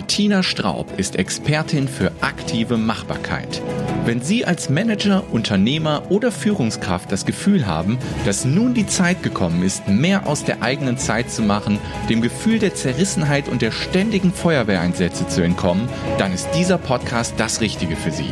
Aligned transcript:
Martina 0.00 0.42
Straub 0.42 0.98
ist 0.98 1.16
Expertin 1.16 1.86
für 1.86 2.10
aktive 2.22 2.78
Machbarkeit. 2.78 3.60
Wenn 4.06 4.22
Sie 4.22 4.46
als 4.46 4.70
Manager, 4.70 5.24
Unternehmer 5.30 6.04
oder 6.08 6.32
Führungskraft 6.32 7.12
das 7.12 7.26
Gefühl 7.26 7.66
haben, 7.66 7.98
dass 8.24 8.46
nun 8.46 8.72
die 8.72 8.86
Zeit 8.86 9.22
gekommen 9.22 9.62
ist, 9.62 9.88
mehr 9.88 10.26
aus 10.26 10.42
der 10.42 10.62
eigenen 10.62 10.96
Zeit 10.96 11.30
zu 11.30 11.42
machen, 11.42 11.78
dem 12.08 12.22
Gefühl 12.22 12.58
der 12.58 12.74
Zerrissenheit 12.74 13.46
und 13.46 13.60
der 13.60 13.72
ständigen 13.72 14.32
Feuerwehreinsätze 14.32 15.28
zu 15.28 15.42
entkommen, 15.42 15.86
dann 16.16 16.32
ist 16.32 16.48
dieser 16.54 16.78
Podcast 16.78 17.34
das 17.36 17.60
Richtige 17.60 17.94
für 17.94 18.10
Sie. 18.10 18.30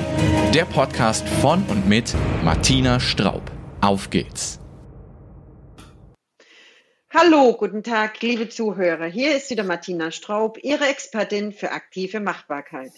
Der 0.54 0.64
Podcast 0.64 1.28
von 1.28 1.64
und 1.64 1.86
mit 1.86 2.14
Martina 2.42 2.98
Straub. 2.98 3.42
Auf 3.82 4.08
geht's! 4.08 4.58
Hallo, 7.20 7.52
guten 7.54 7.82
Tag, 7.82 8.22
liebe 8.22 8.48
Zuhörer. 8.48 9.06
Hier 9.06 9.36
ist 9.36 9.50
wieder 9.50 9.64
Martina 9.64 10.12
Straub, 10.12 10.56
Ihre 10.62 10.86
Expertin 10.86 11.52
für 11.52 11.72
aktive 11.72 12.20
Machbarkeit. 12.20 12.92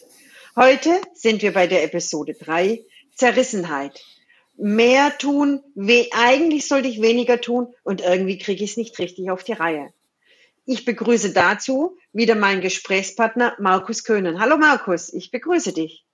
Heute 0.55 0.91
sind 1.15 1.41
wir 1.41 1.55
bei 1.55 1.67
der 1.67 1.85
Episode 1.85 2.35
3, 2.35 2.85
Zerrissenheit. 3.15 4.05
Mehr 4.59 5.17
tun, 5.17 5.63
eigentlich 6.13 6.69
sollte 6.69 6.89
ich 6.89 7.01
weniger 7.01 7.41
tun 7.41 7.69
und 7.83 8.03
irgendwie 8.03 8.37
kriege 8.37 8.63
ich 8.63 8.73
es 8.73 8.77
nicht 8.77 8.99
richtig 8.99 9.31
auf 9.31 9.43
die 9.43 9.55
Reihe. 9.55 9.91
Ich 10.67 10.85
begrüße 10.85 11.33
dazu 11.33 11.97
wieder 12.13 12.35
meinen 12.35 12.61
Gesprächspartner 12.61 13.55
Markus 13.59 14.05
Köhnen. 14.05 14.39
Hallo 14.39 14.59
Markus, 14.59 15.11
ich 15.15 15.31
begrüße 15.31 15.73
dich. 15.73 16.05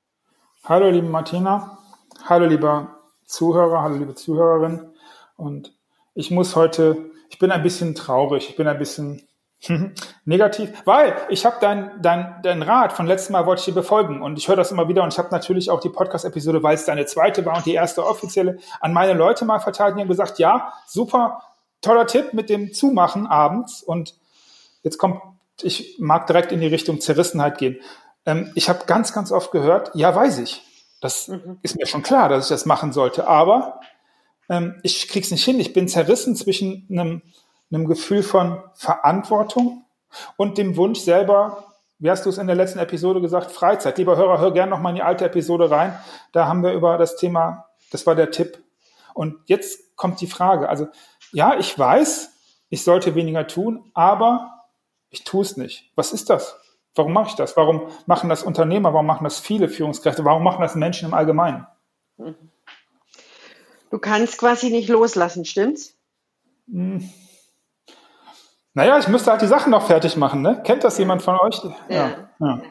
Hallo 0.63 0.91
liebe 0.91 1.09
Martina, 1.09 1.83
hallo 2.25 2.47
lieber 2.47 3.01
Zuhörer, 3.25 3.83
hallo 3.83 3.97
liebe 3.97 4.15
Zuhörerin 4.15 4.91
und 5.37 5.77
ich 6.15 6.31
muss 6.31 6.55
heute 6.55 7.11
ich 7.29 7.39
bin 7.39 7.51
ein 7.51 7.63
bisschen 7.63 7.95
traurig, 7.95 8.49
ich 8.49 8.57
bin 8.57 8.69
ein 8.69 8.79
bisschen 8.79 9.27
negativ, 10.25 10.73
weil 10.85 11.17
ich 11.29 11.47
habe 11.47 11.57
dein, 11.61 11.91
dein, 12.01 12.37
dein 12.43 12.63
Rat 12.63 12.93
von 12.93 13.07
letztem 13.07 13.33
Mal 13.33 13.47
wollte 13.47 13.61
ich 13.61 13.65
dir 13.67 13.75
befolgen 13.75 14.23
und 14.23 14.39
ich 14.39 14.49
höre 14.49 14.57
das 14.57 14.71
immer 14.71 14.89
wieder 14.89 15.03
und 15.03 15.13
ich 15.13 15.19
habe 15.19 15.29
natürlich 15.31 15.71
auch 15.71 15.81
die 15.81 15.89
Podcast-Episode, 15.89 16.63
weil 16.63 16.75
es 16.75 16.85
deine 16.85 17.07
zweite 17.07 17.45
war 17.45 17.57
und 17.57 17.67
die 17.67 17.75
erste 17.75 18.07
offizielle, 18.07 18.59
an 18.81 18.93
meine 18.93 19.15
Leute 19.15 19.45
mal 19.45 19.59
verteilt 19.59 19.93
und 19.93 19.99
die 19.99 20.03
haben 20.03 20.09
gesagt, 20.09 20.39
ja, 20.39 20.73
super, 20.87 21.43
toller 21.81 22.07
Tipp 22.07 22.33
mit 22.33 22.51
dem 22.51 22.73
Zumachen 22.73 23.27
abends 23.27 23.83
und 23.83 24.15
jetzt 24.83 24.99
kommt, 24.99 25.21
ich 25.63 25.97
mag 25.99 26.27
direkt 26.27 26.53
in 26.53 26.61
die 26.61 26.67
Richtung 26.67 27.01
Zerrissenheit 27.01 27.59
gehen. 27.59 27.81
Ähm, 28.27 28.53
ich 28.55 28.69
habe 28.69 28.85
ganz, 28.87 29.13
ganz 29.13 29.33
oft 29.33 29.53
gehört, 29.53 29.91
ja, 29.95 30.15
weiß 30.15 30.39
ich. 30.39 30.63
Das 31.01 31.29
mhm. 31.29 31.59
ist 31.63 31.77
mir 31.77 31.87
schon 31.87 32.03
klar, 32.03 32.29
dass 32.29 32.45
ich 32.45 32.49
das 32.51 32.67
machen 32.67 32.93
sollte, 32.93 33.27
aber 33.27 33.81
ähm, 34.49 34.79
ich 34.83 35.09
krieg's 35.09 35.31
nicht 35.31 35.45
hin. 35.45 35.61
Ich 35.61 35.73
bin 35.73 35.89
zerrissen 35.89 36.37
zwischen 36.37 36.87
einem, 36.91 37.23
einem 37.71 37.87
Gefühl 37.87 38.23
von 38.23 38.63
Verantwortung 38.75 39.85
und 40.37 40.59
dem 40.59 40.77
Wunsch 40.77 41.01
selber, 41.01 41.65
wie 41.99 42.11
hast 42.11 42.27
du 42.27 42.31
es 42.31 42.39
in 42.39 42.47
der 42.47 42.57
letzten 42.57 42.79
Episode 42.79 43.21
gesagt, 43.21 43.51
Freizeit. 43.51 43.99
Lieber 43.99 44.17
Hörer, 44.17 44.39
hör 44.39 44.53
gerne 44.53 44.71
nochmal 44.71 44.91
in 44.91 44.97
die 44.97 45.03
alte 45.03 45.25
Episode 45.25 45.71
rein. 45.71 45.99
Da 46.33 46.47
haben 46.47 46.63
wir 46.63 46.73
über 46.73 46.99
das 46.99 47.17
Thema, 47.17 47.67
das 47.91 48.07
war 48.07 48.15
der 48.15 48.31
Tipp. 48.31 48.63
Und 49.15 49.37
jetzt 49.47 49.97
kommt 49.97 50.21
die 50.21 50.27
Frage. 50.27 50.69
Also, 50.69 50.89
ja, 51.33 51.59
ich 51.59 51.79
weiß, 51.79 52.31
ich 52.69 52.85
sollte 52.85 53.15
weniger 53.15 53.47
tun, 53.47 53.91
aber 53.95 54.65
ich 55.09 55.25
tue 55.25 55.43
es 55.43 55.57
nicht. 55.57 55.91
Was 55.95 56.13
ist 56.13 56.29
das? 56.29 56.59
Warum 56.95 57.13
mache 57.13 57.31
ich 57.31 57.35
das? 57.35 57.57
Warum 57.57 57.89
machen 58.07 58.29
das 58.29 58.43
Unternehmer? 58.43 58.93
Warum 58.93 59.07
machen 59.07 59.25
das 59.25 59.39
viele 59.39 59.69
Führungskräfte? 59.69 60.25
Warum 60.25 60.45
machen 60.45 60.63
das 60.63 60.75
Menschen 60.75 61.09
im 61.09 61.15
Allgemeinen? 61.15 61.67
Mhm. 62.17 62.35
Du 63.91 63.99
kannst 63.99 64.39
quasi 64.39 64.71
nicht 64.71 64.89
loslassen, 64.89 65.45
stimmt's? 65.45 65.95
Hm. 66.71 67.09
Naja, 68.75 68.99
ich 68.99 69.09
müsste 69.09 69.31
halt 69.31 69.41
die 69.41 69.47
Sachen 69.47 69.71
noch 69.71 69.87
fertig 69.87 70.17
machen, 70.17 70.43
ne? 70.43 70.61
Kennt 70.65 70.85
das 70.85 70.99
jemand 70.99 71.23
von 71.23 71.39
euch? 71.39 71.61
Ja. 71.89 72.29
ja. 72.39 72.63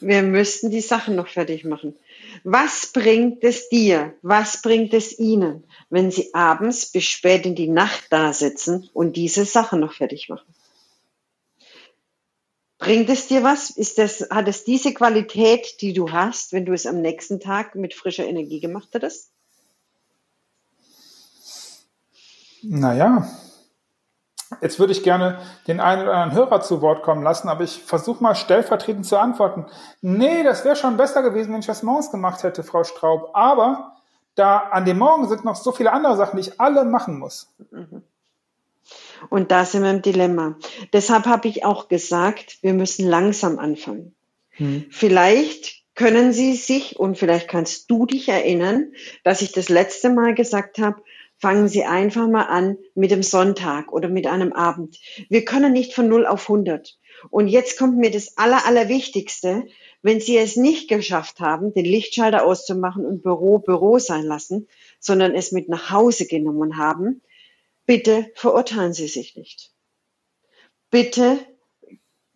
Wir 0.00 0.22
müssten 0.22 0.70
die 0.70 0.80
Sachen 0.80 1.14
noch 1.14 1.28
fertig 1.28 1.64
machen. 1.64 1.96
Was 2.42 2.92
bringt 2.92 3.44
es 3.44 3.68
dir? 3.68 4.14
Was 4.22 4.60
bringt 4.60 4.92
es 4.92 5.16
Ihnen, 5.18 5.64
wenn 5.88 6.10
Sie 6.10 6.34
abends 6.34 6.90
bis 6.90 7.04
spät 7.04 7.46
in 7.46 7.54
die 7.54 7.68
Nacht 7.68 8.06
da 8.10 8.32
sitzen 8.32 8.90
und 8.92 9.14
diese 9.16 9.44
Sachen 9.44 9.80
noch 9.80 9.92
fertig 9.92 10.28
machen? 10.28 10.52
Bringt 12.78 13.08
es 13.08 13.28
dir 13.28 13.42
was? 13.42 13.70
Ist 13.70 13.98
das, 13.98 14.28
hat 14.30 14.48
es 14.48 14.64
diese 14.64 14.92
Qualität, 14.92 15.80
die 15.80 15.92
du 15.92 16.10
hast, 16.10 16.52
wenn 16.52 16.66
du 16.66 16.72
es 16.72 16.86
am 16.86 17.00
nächsten 17.00 17.38
Tag 17.40 17.76
mit 17.76 17.94
frischer 17.94 18.26
Energie 18.26 18.60
gemacht 18.60 18.88
hättest? 18.92 19.30
Naja, 22.66 23.28
jetzt 24.60 24.78
würde 24.78 24.92
ich 24.92 25.02
gerne 25.02 25.38
den 25.66 25.80
einen 25.80 26.02
oder 26.02 26.14
anderen 26.14 26.36
Hörer 26.36 26.60
zu 26.60 26.80
Wort 26.80 27.02
kommen 27.02 27.22
lassen, 27.22 27.48
aber 27.48 27.64
ich 27.64 27.82
versuche 27.82 28.22
mal 28.22 28.34
stellvertretend 28.34 29.06
zu 29.06 29.18
antworten. 29.18 29.66
Nee, 30.00 30.42
das 30.42 30.64
wäre 30.64 30.76
schon 30.76 30.96
besser 30.96 31.22
gewesen, 31.22 31.52
wenn 31.52 31.60
ich 31.60 31.66
das 31.66 31.82
morgens 31.82 32.10
gemacht 32.10 32.42
hätte, 32.42 32.62
Frau 32.62 32.84
Straub. 32.84 33.30
Aber 33.34 33.96
da 34.34 34.58
an 34.58 34.84
dem 34.84 34.98
Morgen 34.98 35.28
sind 35.28 35.44
noch 35.44 35.56
so 35.56 35.72
viele 35.72 35.92
andere 35.92 36.16
Sachen, 36.16 36.36
die 36.36 36.48
ich 36.48 36.60
alle 36.60 36.84
machen 36.84 37.18
muss. 37.18 37.52
Und 39.30 39.50
da 39.50 39.64
sind 39.64 39.82
wir 39.82 39.90
im 39.90 40.02
Dilemma. 40.02 40.56
Deshalb 40.92 41.26
habe 41.26 41.48
ich 41.48 41.64
auch 41.64 41.88
gesagt, 41.88 42.58
wir 42.62 42.74
müssen 42.74 43.06
langsam 43.06 43.58
anfangen. 43.58 44.14
Hm. 44.50 44.86
Vielleicht 44.90 45.84
können 45.94 46.32
Sie 46.32 46.54
sich 46.54 46.98
und 46.98 47.16
vielleicht 47.16 47.48
kannst 47.48 47.90
du 47.90 48.06
dich 48.06 48.28
erinnern, 48.28 48.92
dass 49.22 49.42
ich 49.42 49.52
das 49.52 49.68
letzte 49.68 50.10
Mal 50.10 50.34
gesagt 50.34 50.78
habe, 50.78 51.02
fangen 51.44 51.68
Sie 51.68 51.84
einfach 51.84 52.26
mal 52.26 52.44
an 52.44 52.78
mit 52.94 53.10
dem 53.10 53.22
Sonntag 53.22 53.92
oder 53.92 54.08
mit 54.08 54.26
einem 54.26 54.54
Abend. 54.54 54.98
Wir 55.28 55.44
können 55.44 55.74
nicht 55.74 55.92
von 55.92 56.08
0 56.08 56.24
auf 56.24 56.48
100. 56.48 56.98
Und 57.28 57.48
jetzt 57.48 57.78
kommt 57.78 57.98
mir 57.98 58.10
das 58.10 58.38
Aller, 58.38 58.64
Allerwichtigste. 58.64 59.66
Wenn 60.00 60.20
Sie 60.20 60.38
es 60.38 60.56
nicht 60.56 60.88
geschafft 60.88 61.40
haben, 61.40 61.74
den 61.74 61.84
Lichtschalter 61.84 62.46
auszumachen 62.46 63.04
und 63.04 63.22
Büro 63.22 63.58
Büro 63.58 63.98
sein 63.98 64.24
lassen, 64.24 64.68
sondern 65.00 65.34
es 65.34 65.52
mit 65.52 65.68
nach 65.68 65.90
Hause 65.90 66.24
genommen 66.26 66.78
haben, 66.78 67.20
bitte 67.84 68.30
verurteilen 68.36 68.94
Sie 68.94 69.08
sich 69.08 69.36
nicht. 69.36 69.70
Bitte 70.90 71.38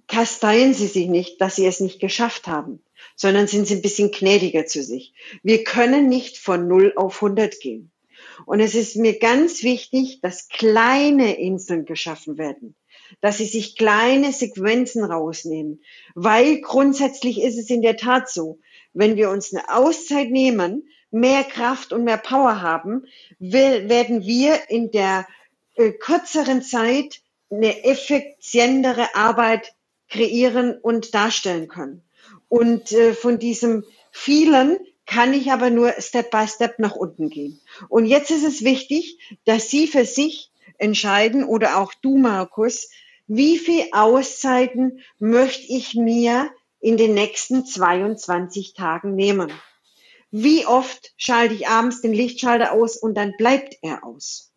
kasteien 0.07 0.75
Sie 0.75 0.87
sich 0.87 1.09
nicht, 1.09 1.41
dass 1.41 1.57
Sie 1.57 1.65
es 1.65 1.81
nicht 1.81 1.99
geschafft 1.99 2.47
haben, 2.47 2.85
sondern 3.17 3.47
sind 3.47 3.67
Sie 3.67 3.77
ein 3.77 3.83
bisschen 3.83 4.11
gnädiger 4.11 4.67
zu 4.67 4.83
sich. 4.83 5.15
Wir 5.43 5.65
können 5.65 6.11
nicht 6.11 6.37
von 6.37 6.69
0 6.69 6.93
auf 6.95 7.23
100 7.23 7.59
gehen. 7.61 7.91
Und 8.47 8.61
es 8.61 8.75
ist 8.75 8.97
mir 8.97 9.19
ganz 9.19 9.63
wichtig, 9.63 10.21
dass 10.21 10.49
kleine 10.49 11.39
Inseln 11.39 11.85
geschaffen 11.85 12.39
werden, 12.39 12.77
dass 13.21 13.39
sie 13.39 13.47
sich 13.47 13.77
kleine 13.77 14.33
Sequenzen 14.33 15.05
rausnehmen, 15.05 15.83
weil 16.15 16.61
grundsätzlich 16.61 17.41
ist 17.41 17.59
es 17.59 17.71
in 17.71 17.83
der 17.83 17.97
Tat 17.97 18.31
so, 18.31 18.61
wenn 18.93 19.17
wir 19.17 19.31
uns 19.31 19.53
eine 19.53 19.69
Auszeit 19.75 20.31
nehmen, 20.31 20.89
mehr 21.11 21.45
Kraft 21.45 21.93
und 21.93 22.05
mehr 22.05 22.19
Power 22.19 22.61
haben, 22.61 23.05
werden 23.39 24.27
wir 24.27 24.69
in 24.69 24.91
der 24.91 25.27
äh, 25.75 25.93
kürzeren 25.93 26.63
Zeit 26.63 27.21
eine 27.51 27.85
effizientere 27.85 29.15
Arbeit 29.15 29.75
kreieren 30.09 30.77
und 30.77 31.15
darstellen 31.15 31.69
können. 31.69 32.03
Und 32.49 32.93
äh, 32.93 33.15
von 33.15 33.39
diesem 33.39 33.85
vielen 34.11 34.79
kann 35.09 35.33
ich 35.33 35.51
aber 35.51 35.71
nur 35.71 35.95
Step 35.99 36.31
by 36.31 36.47
Step 36.47 36.79
nach 36.79 36.95
unten 36.95 37.31
gehen. 37.31 37.61
Und 37.89 38.07
jetzt 38.07 38.31
ist 38.31 38.45
es 38.45 38.63
wichtig, 38.63 39.19
dass 39.47 39.71
Sie 39.71 39.87
für 39.87 40.05
sich 40.05 40.53
entscheiden 40.77 41.45
oder 41.45 41.79
auch 41.79 41.95
du, 41.95 42.19
Markus, 42.19 42.91
wie 43.27 43.59
viel 43.59 43.87
Auszeiten 43.93 45.01
möchte 45.19 45.73
ich 45.73 45.95
mir 45.95 46.51
in 46.79 46.97
den 46.99 47.15
nächsten 47.15 47.65
22 47.65 48.75
Tagen 48.75 49.15
nehmen? 49.15 49.51
Wie 50.31 50.67
oft 50.67 51.15
schalte 51.17 51.55
ich 51.55 51.69
abends 51.69 52.03
den 52.03 52.13
Lichtschalter 52.13 52.73
aus 52.73 52.99
und 52.99 53.15
dann 53.15 53.33
bleibt 53.39 53.79
er 53.81 54.05
aus? 54.05 54.53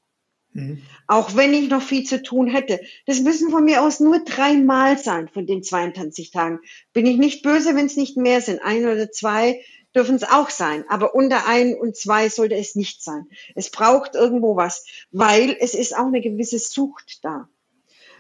Mhm. 0.52 0.82
Auch 1.08 1.38
wenn 1.38 1.54
ich 1.54 1.70
noch 1.70 1.82
viel 1.82 2.04
zu 2.04 2.22
tun 2.22 2.48
hätte. 2.48 2.82
Das 3.06 3.22
müssen 3.22 3.52
von 3.52 3.64
mir 3.64 3.82
aus 3.82 4.02
nur 4.02 4.20
dreimal 4.26 4.98
sein 4.98 5.30
von 5.30 5.48
den 5.48 5.64
22 5.64 6.32
Tagen. 6.32 6.60
Bin 6.92 7.06
ich 7.06 7.18
nicht 7.18 7.42
böse, 7.42 7.74
wenn 7.74 7.86
es 7.86 7.96
nicht 7.96 8.18
mehr 8.18 8.42
sind. 8.42 8.62
Ein 8.62 8.86
oder 8.86 9.12
zwei 9.12 9.64
dürfen 9.96 10.16
es 10.16 10.24
auch 10.24 10.50
sein, 10.50 10.86
aber 10.90 11.16
unter 11.16 11.48
ein 11.48 11.76
und 11.76 11.96
zwei 11.96 12.30
sollte 12.30 12.56
es 12.56 12.76
nicht 12.76 13.04
sein. 13.04 13.28
Es 13.56 13.70
braucht 13.70 14.16
irgendwo 14.16 14.56
was, 14.56 14.86
weil 15.12 15.56
es 15.60 15.74
ist 15.74 15.96
auch 15.96 16.08
eine 16.08 16.22
gewisse 16.22 16.60
Sucht 16.60 17.24
da. 17.24 17.50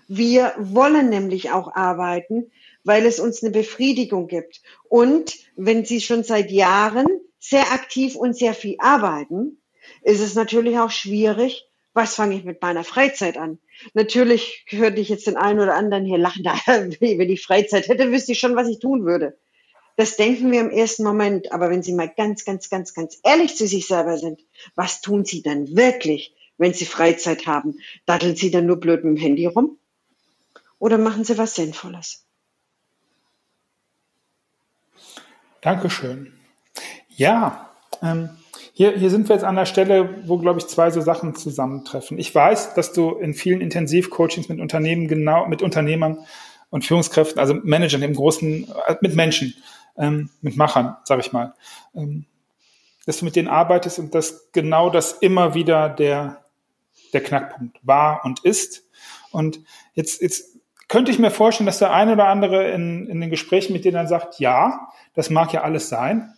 Wir 0.07 0.53
wollen 0.57 1.09
nämlich 1.09 1.51
auch 1.51 1.73
arbeiten, 1.73 2.51
weil 2.83 3.05
es 3.05 3.19
uns 3.19 3.41
eine 3.43 3.51
Befriedigung 3.51 4.27
gibt. 4.27 4.61
Und 4.89 5.37
wenn 5.55 5.85
Sie 5.85 6.01
schon 6.01 6.23
seit 6.23 6.51
Jahren 6.51 7.07
sehr 7.39 7.71
aktiv 7.71 8.15
und 8.15 8.35
sehr 8.35 8.53
viel 8.53 8.75
arbeiten, 8.79 9.61
ist 10.03 10.19
es 10.19 10.35
natürlich 10.35 10.77
auch 10.77 10.91
schwierig, 10.91 11.65
was 11.93 12.15
fange 12.15 12.35
ich 12.35 12.43
mit 12.43 12.61
meiner 12.61 12.83
Freizeit 12.83 13.37
an? 13.37 13.59
Natürlich 13.93 14.65
hörte 14.69 15.01
ich 15.01 15.09
jetzt 15.09 15.27
den 15.27 15.37
einen 15.37 15.59
oder 15.59 15.75
anderen 15.75 16.05
hier 16.05 16.17
lachen, 16.17 16.43
wenn 16.99 17.29
ich 17.29 17.43
Freizeit 17.43 17.87
hätte, 17.87 18.11
wüsste 18.11 18.33
ich 18.33 18.39
schon, 18.39 18.55
was 18.55 18.67
ich 18.67 18.79
tun 18.79 19.05
würde. 19.05 19.37
Das 20.01 20.15
denken 20.15 20.51
wir 20.51 20.61
im 20.61 20.71
ersten 20.71 21.03
Moment. 21.03 21.51
Aber 21.51 21.69
wenn 21.69 21.83
Sie 21.83 21.93
mal 21.93 22.09
ganz, 22.09 22.43
ganz, 22.43 22.71
ganz, 22.71 22.95
ganz 22.95 23.19
ehrlich 23.21 23.55
zu 23.55 23.67
sich 23.67 23.85
selber 23.85 24.17
sind, 24.17 24.41
was 24.73 25.01
tun 25.01 25.25
Sie 25.25 25.43
dann 25.43 25.77
wirklich, 25.77 26.33
wenn 26.57 26.73
Sie 26.73 26.87
Freizeit 26.87 27.45
haben? 27.45 27.75
Datteln 28.07 28.35
Sie 28.35 28.49
dann 28.49 28.65
nur 28.65 28.79
blöd 28.79 29.03
mit 29.03 29.15
dem 29.15 29.21
Handy 29.21 29.45
rum? 29.45 29.77
Oder 30.79 30.97
machen 30.97 31.23
Sie 31.23 31.37
was 31.37 31.53
Sinnvolles? 31.53 32.25
Dankeschön. 35.61 36.33
Ja, 37.09 37.69
ähm, 38.01 38.31
hier, 38.73 38.97
hier 38.97 39.11
sind 39.11 39.29
wir 39.29 39.35
jetzt 39.35 39.45
an 39.45 39.55
der 39.55 39.67
Stelle, 39.67 40.23
wo, 40.25 40.39
glaube 40.39 40.57
ich, 40.57 40.65
zwei 40.65 40.89
so 40.89 41.01
Sachen 41.01 41.35
zusammentreffen. 41.35 42.17
Ich 42.17 42.33
weiß, 42.33 42.73
dass 42.73 42.91
du 42.91 43.11
in 43.17 43.35
vielen 43.35 43.61
Intensivcoachings 43.61 44.49
mit 44.49 44.61
Unternehmen 44.61 45.07
genau, 45.07 45.47
mit 45.47 45.61
Unternehmern 45.61 46.25
und 46.71 46.85
Führungskräften, 46.85 47.37
also 47.37 47.53
Managern 47.53 48.01
im 48.01 48.15
Großen, 48.15 48.67
äh, 48.87 48.95
mit 49.01 49.13
Menschen, 49.13 49.53
ähm, 49.97 50.29
mit 50.41 50.57
Machern, 50.57 50.97
sage 51.03 51.21
ich 51.21 51.31
mal, 51.31 51.53
ähm, 51.95 52.25
dass 53.05 53.19
du 53.19 53.25
mit 53.25 53.35
denen 53.35 53.47
arbeitest 53.47 53.99
und 53.99 54.13
dass 54.13 54.51
genau 54.51 54.89
das 54.89 55.13
immer 55.13 55.53
wieder 55.53 55.89
der, 55.89 56.45
der 57.13 57.21
Knackpunkt 57.21 57.79
war 57.81 58.23
und 58.25 58.43
ist. 58.45 58.87
Und 59.31 59.59
jetzt, 59.93 60.21
jetzt 60.21 60.59
könnte 60.87 61.11
ich 61.11 61.19
mir 61.19 61.31
vorstellen, 61.31 61.65
dass 61.65 61.79
der 61.79 61.93
eine 61.93 62.13
oder 62.13 62.27
andere 62.27 62.69
in, 62.71 63.07
in 63.07 63.21
den 63.21 63.29
Gesprächen 63.29 63.73
mit 63.73 63.85
dir 63.85 63.91
dann 63.91 64.07
sagt, 64.07 64.39
ja, 64.39 64.89
das 65.13 65.29
mag 65.29 65.53
ja 65.53 65.61
alles 65.61 65.89
sein, 65.89 66.33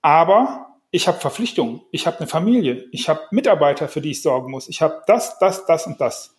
aber 0.00 0.68
ich 0.90 1.08
habe 1.08 1.18
Verpflichtungen, 1.18 1.80
ich 1.90 2.06
habe 2.06 2.18
eine 2.18 2.26
Familie, 2.26 2.86
ich 2.92 3.08
habe 3.08 3.20
Mitarbeiter, 3.30 3.88
für 3.88 4.00
die 4.00 4.10
ich 4.10 4.22
sorgen 4.22 4.50
muss, 4.50 4.68
ich 4.68 4.82
habe 4.82 5.02
das, 5.06 5.38
das, 5.38 5.66
das 5.66 5.86
und 5.86 6.00
das. 6.00 6.36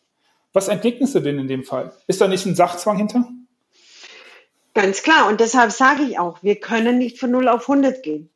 Was 0.53 0.67
entgegnest 0.67 1.15
du 1.15 1.19
denn 1.19 1.39
in 1.39 1.47
dem 1.47 1.63
Fall? 1.63 1.91
Ist 2.05 2.21
da 2.21 2.27
nicht 2.27 2.45
ein 2.45 2.55
Sachzwang 2.55 2.97
hinter? 2.97 3.25
Ganz 4.73 5.03
klar. 5.03 5.27
Und 5.27 5.39
deshalb 5.39 5.71
sage 5.71 6.03
ich 6.03 6.17
auch, 6.17 6.41
wir 6.41 6.55
können 6.55 6.97
nicht 6.97 7.19
von 7.19 7.31
0 7.31 7.47
auf 7.47 7.69
100 7.69 8.01
gehen. 8.01 8.29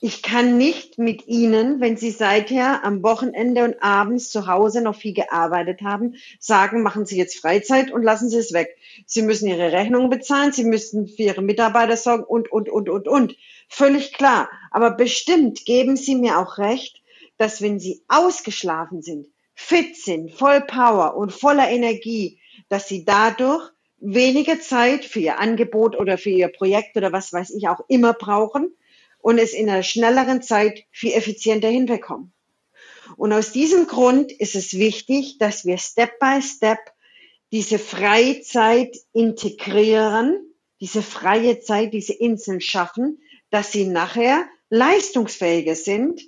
Ich 0.00 0.20
kann 0.20 0.58
nicht 0.58 0.98
mit 0.98 1.28
Ihnen, 1.28 1.80
wenn 1.80 1.96
Sie 1.96 2.10
seither 2.10 2.84
am 2.84 3.02
Wochenende 3.02 3.64
und 3.64 3.82
abends 3.82 4.28
zu 4.28 4.46
Hause 4.46 4.82
noch 4.82 4.96
viel 4.96 5.14
gearbeitet 5.14 5.80
haben, 5.80 6.16
sagen, 6.38 6.82
machen 6.82 7.06
Sie 7.06 7.16
jetzt 7.16 7.38
Freizeit 7.38 7.90
und 7.90 8.02
lassen 8.02 8.28
Sie 8.28 8.36
es 8.36 8.52
weg. 8.52 8.76
Sie 9.06 9.22
müssen 9.22 9.48
Ihre 9.48 9.72
Rechnungen 9.72 10.10
bezahlen, 10.10 10.52
Sie 10.52 10.64
müssen 10.64 11.06
für 11.08 11.22
Ihre 11.22 11.40
Mitarbeiter 11.40 11.96
sorgen 11.96 12.24
und, 12.24 12.52
und, 12.52 12.68
und, 12.68 12.90
und, 12.90 13.08
und. 13.08 13.36
Völlig 13.70 14.12
klar. 14.12 14.50
Aber 14.70 14.90
bestimmt 14.90 15.64
geben 15.64 15.96
Sie 15.96 16.16
mir 16.16 16.38
auch 16.38 16.58
recht, 16.58 17.00
dass 17.38 17.62
wenn 17.62 17.78
Sie 17.80 18.02
ausgeschlafen 18.08 19.00
sind, 19.00 19.28
fit 19.54 19.96
sind, 19.96 20.32
voll 20.32 20.60
Power 20.62 21.16
und 21.16 21.32
voller 21.32 21.70
Energie, 21.70 22.40
dass 22.68 22.88
Sie 22.88 23.06
dadurch 23.06 23.70
weniger 23.98 24.60
Zeit 24.60 25.04
für 25.04 25.20
Ihr 25.20 25.38
Angebot 25.38 25.96
oder 25.96 26.18
für 26.18 26.30
Ihr 26.30 26.48
Projekt 26.48 26.96
oder 26.96 27.12
was 27.12 27.32
weiß 27.32 27.50
ich 27.50 27.68
auch 27.68 27.80
immer 27.88 28.12
brauchen 28.12 28.74
und 29.18 29.38
es 29.38 29.54
in 29.54 29.68
einer 29.68 29.82
schnelleren 29.82 30.42
Zeit 30.42 30.84
viel 30.90 31.12
effizienter 31.12 31.68
hinbekommen. 31.68 32.32
Und 33.16 33.32
aus 33.32 33.52
diesem 33.52 33.86
Grund 33.86 34.32
ist 34.32 34.54
es 34.54 34.74
wichtig, 34.74 35.38
dass 35.38 35.64
wir 35.64 35.78
Step 35.78 36.18
by 36.18 36.40
Step 36.42 36.78
diese 37.52 37.78
Freizeit 37.78 38.96
integrieren, 39.12 40.36
diese 40.80 41.02
freie 41.02 41.60
Zeit, 41.60 41.92
diese 41.94 42.12
Inseln 42.12 42.60
schaffen, 42.60 43.22
dass 43.50 43.72
sie 43.72 43.86
nachher 43.86 44.44
leistungsfähiger 44.70 45.76
sind 45.76 46.20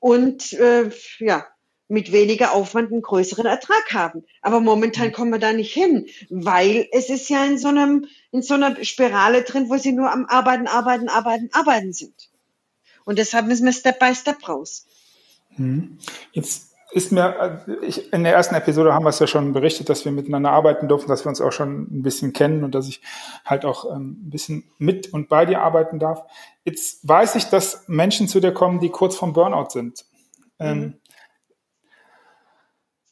und 0.00 0.52
äh, 0.54 0.90
ja, 1.18 1.46
mit 1.90 2.12
weniger 2.12 2.54
Aufwand 2.54 2.92
einen 2.92 3.02
größeren 3.02 3.46
Ertrag 3.46 3.92
haben. 3.92 4.24
Aber 4.42 4.60
momentan 4.60 5.08
mhm. 5.08 5.12
kommen 5.12 5.32
wir 5.32 5.40
da 5.40 5.52
nicht 5.52 5.72
hin, 5.72 6.06
weil 6.30 6.88
es 6.92 7.10
ist 7.10 7.28
ja 7.28 7.44
in 7.44 7.58
so 7.58 7.68
einem, 7.68 8.06
in 8.30 8.42
so 8.42 8.54
einer 8.54 8.82
Spirale 8.84 9.42
drin, 9.42 9.68
wo 9.68 9.76
sie 9.76 9.92
nur 9.92 10.10
am 10.10 10.26
Arbeiten, 10.26 10.68
Arbeiten, 10.68 11.08
Arbeiten, 11.08 11.50
Arbeiten 11.52 11.92
sind. 11.92 12.30
Und 13.04 13.18
deshalb 13.18 13.46
müssen 13.46 13.64
wir 13.64 13.72
Step 13.72 13.98
by 13.98 14.14
Step 14.14 14.48
raus. 14.48 14.86
Mhm. 15.56 15.98
Jetzt 16.32 16.70
ist 16.92 17.10
mir, 17.10 17.64
äh, 17.66 17.84
ich, 17.84 18.12
in 18.12 18.22
der 18.22 18.34
ersten 18.34 18.54
Episode 18.54 18.94
haben 18.94 19.04
wir 19.04 19.10
es 19.10 19.18
ja 19.18 19.26
schon 19.26 19.52
berichtet, 19.52 19.88
dass 19.88 20.04
wir 20.04 20.12
miteinander 20.12 20.50
arbeiten 20.52 20.86
durften, 20.86 21.08
dass 21.08 21.24
wir 21.24 21.30
uns 21.30 21.40
auch 21.40 21.52
schon 21.52 21.82
ein 21.82 22.02
bisschen 22.02 22.32
kennen 22.32 22.62
und 22.62 22.74
dass 22.74 22.88
ich 22.88 23.00
halt 23.44 23.64
auch 23.64 23.84
ähm, 23.90 24.22
ein 24.26 24.30
bisschen 24.30 24.64
mit 24.78 25.12
und 25.12 25.28
bei 25.28 25.44
dir 25.44 25.60
arbeiten 25.60 25.98
darf. 25.98 26.22
Jetzt 26.64 27.06
weiß 27.06 27.34
ich, 27.34 27.46
dass 27.46 27.88
Menschen 27.88 28.28
zu 28.28 28.38
dir 28.38 28.52
kommen, 28.52 28.78
die 28.78 28.90
kurz 28.90 29.16
vom 29.16 29.32
Burnout 29.32 29.70
sind. 29.70 30.04
Ähm, 30.60 30.78
mhm. 30.78 30.99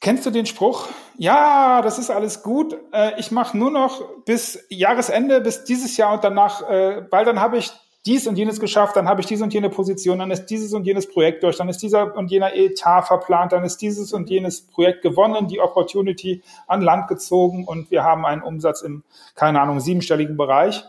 Kennst 0.01 0.25
du 0.25 0.31
den 0.31 0.45
Spruch? 0.45 0.87
Ja, 1.17 1.81
das 1.81 1.99
ist 1.99 2.09
alles 2.09 2.41
gut. 2.41 2.77
Äh, 2.93 3.19
ich 3.19 3.31
mache 3.31 3.57
nur 3.57 3.69
noch 3.69 4.01
bis 4.23 4.65
Jahresende, 4.69 5.41
bis 5.41 5.65
dieses 5.65 5.97
Jahr 5.97 6.13
und 6.13 6.23
danach, 6.23 6.61
äh, 6.69 7.05
weil 7.11 7.25
dann 7.25 7.41
habe 7.41 7.57
ich 7.57 7.71
dies 8.05 8.25
und 8.27 8.37
jenes 8.37 8.61
geschafft, 8.61 8.95
dann 8.95 9.09
habe 9.09 9.19
ich 9.19 9.27
diese 9.27 9.43
und 9.43 9.53
jene 9.53 9.69
Position, 9.69 10.19
dann 10.19 10.31
ist 10.31 10.45
dieses 10.45 10.73
und 10.73 10.85
jenes 10.85 11.09
Projekt 11.09 11.43
durch, 11.43 11.57
dann 11.57 11.67
ist 11.67 11.81
dieser 11.81 12.15
und 12.15 12.31
jener 12.31 12.55
Etat 12.55 13.03
verplant, 13.03 13.51
dann 13.51 13.65
ist 13.65 13.81
dieses 13.81 14.13
und 14.13 14.29
jenes 14.29 14.61
Projekt 14.61 15.01
gewonnen, 15.01 15.47
die 15.47 15.59
Opportunity 15.59 16.41
an 16.65 16.81
Land 16.81 17.09
gezogen 17.09 17.65
und 17.65 17.91
wir 17.91 18.03
haben 18.03 18.25
einen 18.25 18.41
Umsatz 18.41 18.81
im, 18.81 19.03
keine 19.35 19.59
Ahnung, 19.59 19.81
siebenstelligen 19.81 20.37
Bereich. 20.37 20.85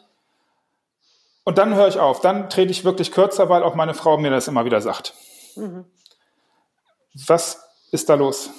Und 1.43 1.59
dann 1.59 1.75
höre 1.75 1.89
ich 1.89 1.99
auf, 1.99 2.21
dann 2.21 2.49
trete 2.49 2.71
ich 2.71 2.85
wirklich 2.85 3.11
kürzer, 3.11 3.49
weil 3.49 3.65
auch 3.65 3.75
meine 3.75 3.95
Frau 3.95 4.17
mir 4.17 4.31
das 4.31 4.47
immer 4.47 4.65
wieder 4.65 4.81
sagt. 4.81 5.15
Mhm. 5.57 5.85
Was 7.27 7.61
ist 7.91 8.09
da 8.09 8.15
los? 8.15 8.51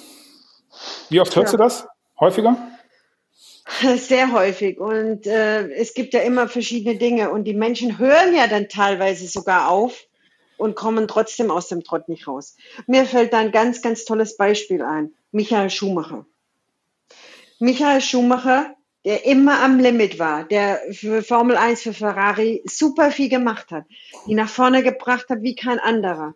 Wie 1.08 1.20
oft 1.20 1.34
hörst 1.36 1.52
ja. 1.52 1.58
du 1.58 1.62
das? 1.62 1.86
Häufiger? 2.18 2.56
Sehr 3.96 4.32
häufig. 4.32 4.78
Und 4.78 5.26
äh, 5.26 5.68
es 5.72 5.94
gibt 5.94 6.14
ja 6.14 6.20
immer 6.20 6.48
verschiedene 6.48 6.96
Dinge. 6.96 7.30
Und 7.30 7.44
die 7.44 7.54
Menschen 7.54 7.98
hören 7.98 8.34
ja 8.34 8.46
dann 8.46 8.68
teilweise 8.68 9.26
sogar 9.26 9.68
auf 9.68 10.06
und 10.56 10.76
kommen 10.76 11.08
trotzdem 11.08 11.50
aus 11.50 11.68
dem 11.68 11.82
Trott 11.82 12.08
nicht 12.08 12.28
raus. 12.28 12.56
Mir 12.86 13.04
fällt 13.04 13.32
da 13.32 13.38
ein 13.38 13.52
ganz, 13.52 13.82
ganz 13.82 14.04
tolles 14.04 14.36
Beispiel 14.36 14.82
ein. 14.82 15.12
Michael 15.32 15.70
Schumacher. 15.70 16.26
Michael 17.58 18.00
Schumacher, 18.00 18.74
der 19.04 19.24
immer 19.24 19.62
am 19.62 19.78
Limit 19.78 20.18
war, 20.18 20.44
der 20.44 20.80
für 20.92 21.22
Formel 21.22 21.56
1, 21.56 21.82
für 21.82 21.94
Ferrari 21.94 22.62
super 22.64 23.10
viel 23.10 23.28
gemacht 23.28 23.70
hat, 23.70 23.84
die 24.26 24.34
nach 24.34 24.48
vorne 24.48 24.82
gebracht 24.82 25.28
hat 25.28 25.42
wie 25.42 25.54
kein 25.54 25.78
anderer. 25.78 26.34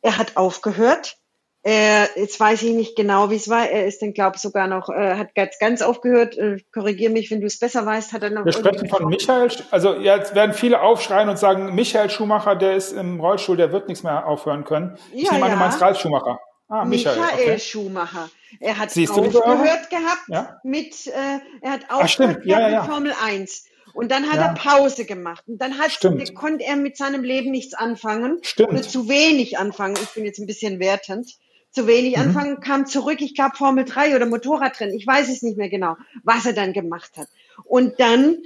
Er 0.00 0.18
hat 0.18 0.36
aufgehört, 0.36 1.18
äh, 1.66 2.20
jetzt 2.20 2.38
weiß 2.38 2.62
ich 2.62 2.74
nicht 2.74 2.94
genau, 2.94 3.30
wie 3.30 3.36
es 3.36 3.48
war. 3.48 3.66
Er 3.66 3.86
ist 3.86 4.02
dann, 4.02 4.12
glaube 4.12 4.36
ich, 4.36 4.42
sogar 4.42 4.66
noch, 4.66 4.90
äh, 4.90 5.16
hat 5.16 5.34
ganz, 5.34 5.58
ganz 5.58 5.80
aufgehört. 5.80 6.36
Äh, 6.36 6.58
Korrigier 6.72 7.08
mich, 7.08 7.30
wenn 7.30 7.40
du 7.40 7.46
es 7.46 7.58
besser 7.58 7.86
weißt. 7.86 8.12
Hat 8.12 8.22
er 8.22 8.30
noch 8.30 8.44
Wir 8.44 8.52
sprechen 8.52 8.86
von 8.86 9.06
Michael, 9.06 9.50
also 9.70 9.94
jetzt 9.94 10.34
werden 10.34 10.52
viele 10.52 10.82
aufschreien 10.82 11.30
und 11.30 11.38
sagen, 11.38 11.74
Michael 11.74 12.10
Schumacher, 12.10 12.54
der 12.54 12.76
ist 12.76 12.92
im 12.92 13.18
Rollstuhl, 13.18 13.56
der 13.56 13.72
wird 13.72 13.88
nichts 13.88 14.04
mehr 14.04 14.26
aufhören 14.26 14.64
können. 14.64 14.98
Ich 15.14 15.22
ja, 15.22 15.32
nehme 15.32 15.46
an, 15.46 15.52
du 15.52 15.56
meinst 15.56 15.80
Ralf 15.80 15.98
Schumacher. 15.98 16.38
Ah, 16.68 16.84
Michael, 16.84 17.18
Michael 17.18 17.42
okay. 17.42 17.58
Schumacher. 17.58 18.28
Er 18.60 18.78
hat 18.78 18.90
Siehst 18.90 19.12
aufgehört 19.12 19.88
gehabt 19.88 20.28
ja? 20.28 20.60
mit, 20.64 21.06
äh, 21.06 21.38
er 21.62 21.72
hat 21.72 21.90
aufgehört 21.90 22.38
Ach, 22.42 22.46
ja, 22.46 22.60
ja, 22.60 22.68
ja. 22.68 22.80
mit 22.82 22.90
Formel 22.90 23.14
1. 23.24 23.64
Und 23.94 24.10
dann 24.10 24.30
hat 24.30 24.36
ja. 24.36 24.46
er 24.48 24.54
Pause 24.54 25.06
gemacht. 25.06 25.44
Und 25.46 25.62
dann 25.62 25.78
hat, 25.78 25.98
konnte 26.34 26.64
er 26.64 26.76
mit 26.76 26.98
seinem 26.98 27.22
Leben 27.22 27.50
nichts 27.52 27.72
anfangen. 27.74 28.38
Stimmt. 28.42 28.72
Oder 28.72 28.82
zu 28.82 29.08
wenig 29.08 29.56
anfangen. 29.56 29.96
Ich 30.02 30.10
bin 30.10 30.24
jetzt 30.24 30.40
ein 30.40 30.46
bisschen 30.46 30.78
wertend 30.80 31.38
zu 31.74 31.86
wenig 31.86 32.16
mhm. 32.16 32.22
anfangen, 32.22 32.60
kam 32.60 32.86
zurück, 32.86 33.20
ich 33.20 33.34
glaube 33.34 33.56
Formel 33.56 33.84
3 33.84 34.14
oder 34.14 34.26
Motorradrennen, 34.26 34.94
ich 34.94 35.06
weiß 35.06 35.28
es 35.28 35.42
nicht 35.42 35.58
mehr 35.58 35.68
genau, 35.68 35.96
was 36.22 36.46
er 36.46 36.52
dann 36.52 36.72
gemacht 36.72 37.12
hat. 37.16 37.28
Und 37.64 37.98
dann 37.98 38.38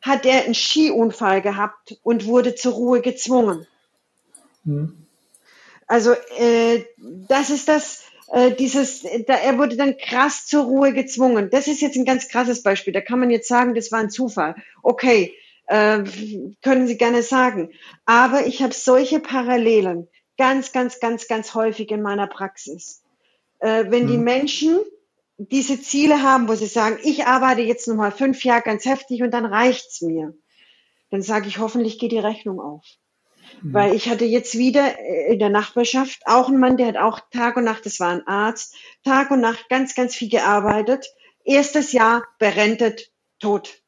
hat 0.00 0.24
er 0.24 0.44
einen 0.44 0.54
Skiunfall 0.54 1.42
gehabt 1.42 1.98
und 2.02 2.26
wurde 2.26 2.54
zur 2.54 2.74
Ruhe 2.74 3.00
gezwungen. 3.00 3.66
Mhm. 4.64 5.06
Also 5.88 6.12
äh, 6.38 6.84
das 6.98 7.50
ist 7.50 7.68
das, 7.68 8.04
äh, 8.30 8.52
dieses, 8.52 9.02
da, 9.26 9.34
er 9.34 9.58
wurde 9.58 9.76
dann 9.76 9.96
krass 9.96 10.46
zur 10.46 10.64
Ruhe 10.64 10.92
gezwungen. 10.92 11.50
Das 11.50 11.66
ist 11.66 11.80
jetzt 11.80 11.96
ein 11.96 12.04
ganz 12.04 12.28
krasses 12.28 12.62
Beispiel. 12.62 12.92
Da 12.92 13.00
kann 13.00 13.18
man 13.18 13.30
jetzt 13.30 13.48
sagen, 13.48 13.74
das 13.74 13.90
war 13.90 13.98
ein 13.98 14.10
Zufall. 14.10 14.54
Okay, 14.82 15.34
äh, 15.66 16.04
können 16.62 16.86
Sie 16.86 16.96
gerne 16.96 17.22
sagen. 17.22 17.70
Aber 18.04 18.46
ich 18.46 18.62
habe 18.62 18.74
solche 18.74 19.18
Parallelen 19.18 20.08
ganz, 20.38 20.72
ganz, 20.72 21.00
ganz, 21.00 21.28
ganz 21.28 21.54
häufig 21.54 21.90
in 21.90 22.00
meiner 22.00 22.26
Praxis. 22.26 23.02
Äh, 23.58 23.86
wenn 23.90 24.04
mhm. 24.04 24.08
die 24.08 24.18
Menschen 24.18 24.78
diese 25.36 25.80
Ziele 25.80 26.22
haben, 26.22 26.48
wo 26.48 26.54
sie 26.54 26.66
sagen, 26.66 26.98
ich 27.02 27.26
arbeite 27.26 27.60
jetzt 27.60 27.86
nochmal 27.86 28.12
fünf 28.12 28.44
Jahre 28.44 28.62
ganz 28.62 28.84
heftig 28.84 29.22
und 29.22 29.32
dann 29.32 29.44
reicht's 29.44 30.00
mir, 30.00 30.34
dann 31.10 31.22
sage 31.22 31.48
ich, 31.48 31.58
hoffentlich 31.58 31.98
geht 31.98 32.12
die 32.12 32.18
Rechnung 32.18 32.60
auf. 32.60 32.84
Mhm. 33.62 33.74
Weil 33.74 33.94
ich 33.94 34.08
hatte 34.08 34.24
jetzt 34.24 34.56
wieder 34.56 34.98
äh, 34.98 35.32
in 35.32 35.38
der 35.38 35.50
Nachbarschaft 35.50 36.22
auch 36.26 36.48
einen 36.48 36.58
Mann, 36.58 36.76
der 36.76 36.88
hat 36.88 36.96
auch 36.96 37.20
Tag 37.30 37.56
und 37.56 37.64
Nacht, 37.64 37.86
das 37.86 38.00
war 38.00 38.10
ein 38.10 38.26
Arzt, 38.26 38.74
Tag 39.04 39.30
und 39.30 39.40
Nacht 39.40 39.68
ganz, 39.68 39.94
ganz 39.94 40.14
viel 40.14 40.28
gearbeitet. 40.28 41.06
Erstes 41.44 41.92
Jahr 41.92 42.24
berentet, 42.38 43.10
tot. 43.38 43.82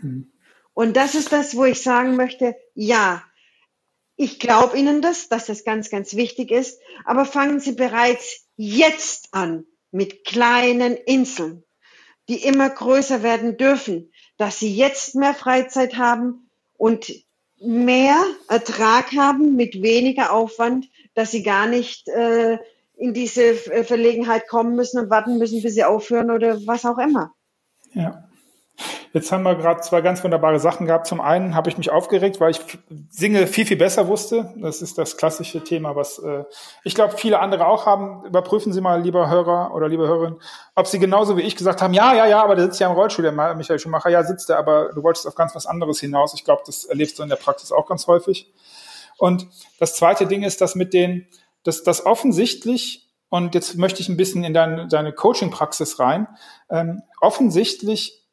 Mhm. 0.00 0.32
Und 0.72 0.96
das 0.96 1.14
ist 1.14 1.32
das, 1.32 1.56
wo 1.56 1.64
ich 1.64 1.82
sagen 1.82 2.14
möchte, 2.14 2.54
ja, 2.74 3.24
ich 4.20 4.40
glaube 4.40 4.76
Ihnen 4.76 5.00
das, 5.00 5.28
dass 5.28 5.46
das 5.46 5.64
ganz, 5.64 5.90
ganz 5.90 6.16
wichtig 6.16 6.50
ist. 6.50 6.80
Aber 7.04 7.24
fangen 7.24 7.60
Sie 7.60 7.72
bereits 7.72 8.48
jetzt 8.56 9.28
an 9.30 9.64
mit 9.92 10.24
kleinen 10.24 10.96
Inseln, 10.96 11.62
die 12.28 12.42
immer 12.42 12.68
größer 12.68 13.22
werden 13.22 13.56
dürfen, 13.56 14.12
dass 14.36 14.58
Sie 14.58 14.74
jetzt 14.74 15.14
mehr 15.14 15.34
Freizeit 15.34 15.96
haben 15.96 16.50
und 16.76 17.12
mehr 17.60 18.20
Ertrag 18.48 19.12
haben 19.12 19.54
mit 19.54 19.82
weniger 19.82 20.32
Aufwand, 20.32 20.88
dass 21.14 21.30
Sie 21.30 21.44
gar 21.44 21.68
nicht 21.68 22.08
äh, 22.08 22.58
in 22.96 23.14
diese 23.14 23.54
Verlegenheit 23.54 24.48
kommen 24.48 24.74
müssen 24.74 24.98
und 24.98 25.10
warten 25.10 25.38
müssen, 25.38 25.62
bis 25.62 25.74
Sie 25.74 25.84
aufhören 25.84 26.32
oder 26.32 26.58
was 26.66 26.84
auch 26.84 26.98
immer. 26.98 27.32
Ja. 27.94 28.27
Jetzt 29.12 29.32
haben 29.32 29.42
wir 29.42 29.54
gerade 29.54 29.80
zwei 29.80 30.00
ganz 30.00 30.22
wunderbare 30.22 30.60
Sachen 30.60 30.86
gehabt. 30.86 31.06
Zum 31.06 31.20
einen 31.20 31.54
habe 31.54 31.68
ich 31.68 31.78
mich 31.78 31.90
aufgeregt, 31.90 32.40
weil 32.40 32.50
ich 32.50 32.60
singe 33.08 33.46
viel, 33.46 33.66
viel 33.66 33.76
besser 33.76 34.06
wusste. 34.06 34.54
Das 34.56 34.82
ist 34.82 34.98
das 34.98 35.16
klassische 35.16 35.64
Thema, 35.64 35.96
was 35.96 36.18
äh, 36.18 36.44
ich 36.84 36.94
glaube, 36.94 37.16
viele 37.16 37.40
andere 37.40 37.66
auch 37.66 37.86
haben. 37.86 38.24
Überprüfen 38.24 38.72
Sie 38.72 38.80
mal, 38.80 39.00
lieber 39.00 39.28
Hörer 39.28 39.74
oder 39.74 39.88
liebe 39.88 40.06
Hörerin, 40.06 40.36
ob 40.74 40.86
Sie 40.86 40.98
genauso 40.98 41.36
wie 41.36 41.42
ich 41.42 41.56
gesagt 41.56 41.82
haben, 41.82 41.94
ja, 41.94 42.14
ja, 42.14 42.26
ja, 42.26 42.42
aber 42.42 42.54
der 42.54 42.66
sitzt 42.66 42.80
ja 42.80 42.88
im 42.88 42.94
Rollstuhl, 42.94 43.22
der 43.22 43.54
Michael 43.54 43.78
Schumacher, 43.78 44.10
ja, 44.10 44.22
sitzt 44.22 44.50
er, 44.50 44.58
aber 44.58 44.90
du 44.92 45.02
wolltest 45.02 45.26
auf 45.26 45.34
ganz 45.34 45.54
was 45.54 45.66
anderes 45.66 46.00
hinaus. 46.00 46.34
Ich 46.34 46.44
glaube, 46.44 46.62
das 46.66 46.84
erlebst 46.84 47.18
du 47.18 47.22
in 47.22 47.28
der 47.28 47.36
Praxis 47.36 47.72
auch 47.72 47.86
ganz 47.86 48.06
häufig. 48.06 48.52
Und 49.16 49.48
das 49.80 49.96
zweite 49.96 50.26
Ding 50.26 50.42
ist, 50.42 50.60
dass 50.60 50.74
mit 50.74 50.92
den, 50.92 51.26
dass 51.64 51.82
das 51.82 52.06
offensichtlich 52.06 53.08
und 53.30 53.54
jetzt 53.54 53.76
möchte 53.76 54.00
ich 54.00 54.08
ein 54.08 54.16
bisschen 54.16 54.44
in 54.44 54.54
deine, 54.54 54.88
deine 54.88 55.12
Coaching-Praxis 55.12 55.98
rein. 55.98 56.28
Ähm, 56.70 57.02
offensichtlich 57.20 58.26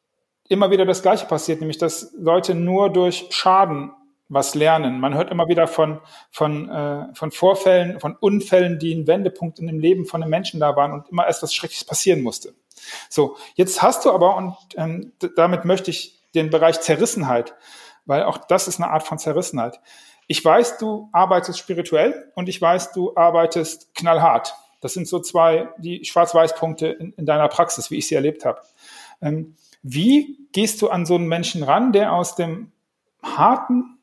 immer 0.48 0.70
wieder 0.70 0.84
das 0.84 1.02
Gleiche 1.02 1.26
passiert, 1.26 1.60
nämlich 1.60 1.78
dass 1.78 2.12
Leute 2.18 2.54
nur 2.54 2.90
durch 2.90 3.26
Schaden 3.30 3.92
was 4.28 4.54
lernen. 4.54 4.98
Man 4.98 5.14
hört 5.14 5.30
immer 5.30 5.46
wieder 5.48 5.68
von, 5.68 6.00
von, 6.30 6.68
äh, 6.68 7.14
von 7.14 7.30
Vorfällen, 7.30 8.00
von 8.00 8.16
Unfällen, 8.16 8.78
die 8.78 8.92
ein 8.92 9.06
Wendepunkt 9.06 9.58
in 9.58 9.68
dem 9.68 9.78
Leben 9.78 10.04
von 10.04 10.22
einem 10.22 10.30
Menschen 10.30 10.58
da 10.58 10.74
waren 10.74 10.92
und 10.92 11.08
immer 11.08 11.26
erst 11.26 11.42
was 11.42 11.54
Schreckliches 11.54 11.84
passieren 11.84 12.22
musste. 12.22 12.54
So, 13.08 13.36
jetzt 13.54 13.82
hast 13.82 14.04
du 14.04 14.10
aber, 14.10 14.36
und 14.36 14.56
ähm, 14.76 15.12
damit 15.36 15.64
möchte 15.64 15.90
ich 15.90 16.20
den 16.34 16.50
Bereich 16.50 16.80
Zerrissenheit, 16.80 17.54
weil 18.04 18.24
auch 18.24 18.38
das 18.38 18.68
ist 18.68 18.80
eine 18.80 18.90
Art 18.90 19.04
von 19.04 19.18
Zerrissenheit. 19.18 19.80
Ich 20.26 20.44
weiß, 20.44 20.78
du 20.78 21.08
arbeitest 21.12 21.58
spirituell 21.58 22.32
und 22.34 22.48
ich 22.48 22.60
weiß, 22.60 22.92
du 22.92 23.14
arbeitest 23.16 23.94
knallhart. 23.94 24.54
Das 24.80 24.92
sind 24.92 25.08
so 25.08 25.20
zwei, 25.20 25.68
die 25.78 26.04
Schwarz-Weiß-Punkte 26.04 26.88
in, 26.88 27.12
in, 27.12 27.26
deiner 27.26 27.48
Praxis, 27.48 27.90
wie 27.90 27.96
ich 27.96 28.08
sie 28.08 28.16
erlebt 28.16 28.44
habe. 28.44 28.60
Ähm, 29.22 29.56
wie 29.88 30.48
gehst 30.50 30.82
du 30.82 30.90
an 30.90 31.06
so 31.06 31.14
einen 31.14 31.28
Menschen 31.28 31.62
ran, 31.62 31.92
der 31.92 32.12
aus 32.12 32.34
dem 32.34 32.72
harten, 33.22 33.98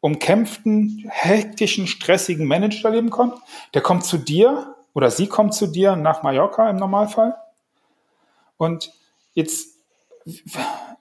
umkämpften, 0.00 1.08
hektischen, 1.08 1.86
stressigen 1.86 2.46
Managerleben 2.46 3.10
kommt? 3.10 3.34
Der 3.72 3.80
kommt 3.80 4.04
zu 4.04 4.18
dir 4.18 4.74
oder 4.92 5.08
sie 5.10 5.28
kommt 5.28 5.54
zu 5.54 5.68
dir 5.68 5.94
nach 5.94 6.24
Mallorca 6.24 6.68
im 6.68 6.76
Normalfall. 6.76 7.36
Und 8.56 8.92
jetzt, 9.34 9.76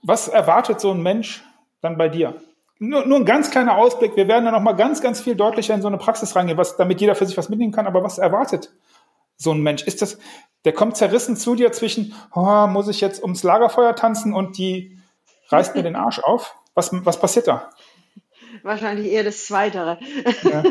was 0.03 0.27
erwartet 0.27 0.79
so 0.79 0.91
ein 0.91 1.01
Mensch 1.01 1.43
dann 1.81 1.97
bei 1.97 2.07
dir? 2.07 2.35
Nur, 2.77 3.07
nur 3.07 3.17
ein 3.17 3.25
ganz 3.25 3.49
kleiner 3.49 3.77
Ausblick. 3.77 4.15
Wir 4.15 4.27
werden 4.27 4.45
da 4.45 4.51
noch 4.51 4.61
mal 4.61 4.73
ganz, 4.73 5.01
ganz 5.01 5.19
viel 5.19 5.35
deutlicher 5.35 5.73
in 5.73 5.81
so 5.81 5.87
eine 5.87 5.97
Praxis 5.97 6.35
reingehen, 6.35 6.57
was, 6.57 6.77
damit 6.77 7.01
jeder 7.01 7.15
für 7.15 7.25
sich 7.25 7.35
was 7.35 7.49
mitnehmen 7.49 7.73
kann. 7.73 7.87
Aber 7.87 8.03
was 8.03 8.19
erwartet 8.19 8.71
so 9.37 9.51
ein 9.51 9.63
Mensch? 9.63 9.81
Ist 9.83 10.03
das, 10.03 10.19
der 10.65 10.73
kommt 10.73 10.97
zerrissen 10.97 11.37
zu 11.37 11.55
dir 11.55 11.71
zwischen, 11.71 12.13
oh, 12.33 12.67
muss 12.67 12.87
ich 12.87 13.01
jetzt 13.01 13.21
ums 13.23 13.43
Lagerfeuer 13.43 13.95
tanzen 13.95 14.33
und 14.33 14.57
die 14.57 14.97
reißt 15.49 15.75
mir 15.75 15.83
den 15.83 15.95
Arsch 15.95 16.19
auf? 16.19 16.55
Was, 16.75 16.91
was 16.93 17.19
passiert 17.19 17.47
da? 17.47 17.69
Wahrscheinlich 18.63 19.11
eher 19.11 19.23
das 19.23 19.45
Zweitere. 19.45 19.99
Ja. 20.43 20.63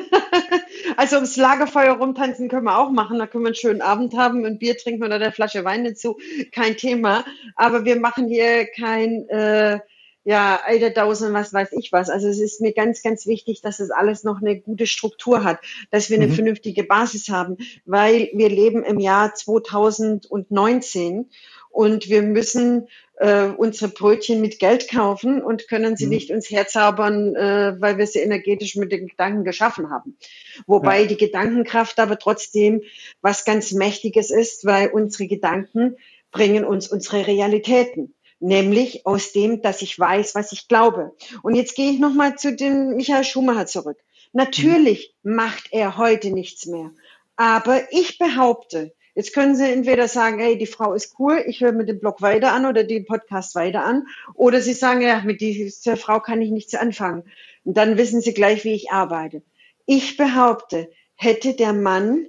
also 0.97 1.17
ums 1.17 1.37
Lagerfeuer 1.37 1.95
rumtanzen 1.95 2.49
können 2.49 2.65
wir 2.65 2.79
auch 2.79 2.91
machen. 2.91 3.19
Da 3.19 3.27
können 3.27 3.45
wir 3.45 3.49
einen 3.49 3.55
schönen 3.55 3.83
Abend 3.83 4.17
haben, 4.17 4.45
ein 4.45 4.59
Bier 4.59 4.77
trinken 4.77 5.05
oder 5.05 5.17
eine 5.17 5.33
Flasche 5.33 5.65
Wein 5.65 5.85
dazu. 5.85 6.19
Kein 6.53 6.77
Thema. 6.77 7.25
Aber 7.57 7.85
wir 7.85 7.99
machen 7.99 8.29
hier 8.29 8.67
kein 8.67 9.29
äh, 9.29 9.81
ja, 10.29 10.61
Eiderdosen, 10.63 11.33
was 11.33 11.55
weiß 11.55 11.71
ich 11.73 11.91
was. 11.91 12.11
Also 12.11 12.29
es 12.29 12.39
ist 12.39 12.61
mir 12.61 12.75
ganz, 12.75 13.01
ganz 13.01 13.27
wichtig, 13.27 13.63
dass 13.63 13.81
es 13.81 13.91
alles 13.91 14.25
noch 14.25 14.43
eine 14.43 14.61
gute 14.61 14.87
Struktur 14.87 15.43
hat, 15.43 15.59
dass 15.91 16.11
wir 16.11 16.19
eine 16.19 16.27
mhm. 16.27 16.35
vernünftige 16.35 16.85
Basis 16.85 17.31
haben, 17.31 17.57
weil 17.87 18.29
wir 18.35 18.51
leben 18.51 18.85
im 18.85 19.01
Jahr 19.01 19.35
2019 19.35 21.31
und 21.71 22.11
wir 22.11 22.21
müssen 22.21 22.89
äh, 23.17 23.45
unsere 23.45 23.91
Brötchen 23.91 24.43
mit 24.43 24.59
Geld 24.59 24.91
kaufen 24.91 25.41
und 25.43 25.67
können 25.67 25.97
sie 25.97 26.05
mhm. 26.05 26.11
nicht 26.11 26.31
uns 26.31 26.51
herzaubern, 26.51 27.35
äh, 27.35 27.77
weil 27.81 27.97
wir 27.97 28.07
sie 28.07 28.19
energetisch 28.19 28.77
mit 28.77 28.93
den 28.93 29.07
Gedanken 29.07 29.45
geschaffen 29.45 29.89
haben. 29.89 30.19
Wobei 30.67 31.01
ja. 31.01 31.07
die 31.07 31.17
Gedankenkraft 31.17 31.99
aber 31.99 32.19
trotzdem 32.19 32.83
was 33.23 33.47
ganz 33.47 33.73
Mächtiges 33.73 34.31
ist, 34.31 34.67
weil 34.67 34.89
unsere 34.89 35.27
Gedanken 35.27 35.97
bringen 36.31 36.67
uns 36.67 36.87
unsere 36.89 37.27
Realitäten 37.27 38.13
nämlich 38.41 39.07
aus 39.07 39.33
dem, 39.33 39.63
dass 39.63 39.83
ich 39.83 39.99
weiß, 39.99 40.35
was 40.35 40.53
ich 40.53 40.69
glaube. 40.69 41.15
Und 41.43 41.55
jetzt 41.55 41.75
gehe 41.75 41.91
ich 41.91 41.99
nochmal 41.99 42.37
zu 42.37 42.55
dem 42.55 42.97
Michael 42.97 43.25
Schumacher 43.25 43.67
zurück. 43.67 43.99
Natürlich 44.33 45.15
mhm. 45.23 45.35
macht 45.35 45.69
er 45.73 45.97
heute 45.97 46.31
nichts 46.31 46.67
mehr. 46.67 46.91
Aber 47.37 47.93
ich 47.93 48.19
behaupte, 48.19 48.95
jetzt 49.15 49.33
können 49.33 49.57
Sie 49.57 49.71
entweder 49.71 50.09
sagen, 50.09 50.39
hey, 50.39 50.59
die 50.59 50.67
Frau 50.67 50.93
ist 50.93 51.15
cool, 51.19 51.43
ich 51.47 51.61
höre 51.61 51.73
mir 51.73 51.85
den 51.85 52.01
Blog 52.01 52.21
weiter 52.21 52.53
an 52.53 52.67
oder 52.67 52.85
den 52.85 53.07
Podcast 53.07 53.55
weiter 53.55 53.85
an. 53.85 54.07
Oder 54.35 54.61
Sie 54.61 54.75
sagen, 54.75 55.03
ja, 55.03 55.23
mit 55.25 55.41
dieser 55.41 55.97
Frau 55.97 56.21
kann 56.21 56.43
ich 56.43 56.51
nichts 56.51 56.75
anfangen. 56.75 57.25
Und 57.65 57.77
dann 57.77 57.97
wissen 57.97 58.21
Sie 58.21 58.35
gleich, 58.35 58.65
wie 58.65 58.75
ich 58.75 58.91
arbeite. 58.91 59.43
Ich 59.87 60.17
behaupte, 60.17 60.91
hätte 61.15 61.55
der 61.55 61.73
Mann 61.73 62.27